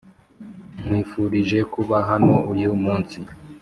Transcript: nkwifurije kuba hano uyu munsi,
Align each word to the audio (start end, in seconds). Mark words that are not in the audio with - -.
nkwifurije 0.81 1.59
kuba 1.73 1.97
hano 2.09 2.35
uyu 2.51 2.71
munsi, 2.83 3.17